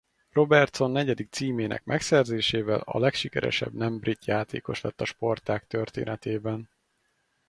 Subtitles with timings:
[0.33, 6.69] Robertson negyedik címének megszerzésével a legsikeresebb nem brit játékos lett a sportág történetében.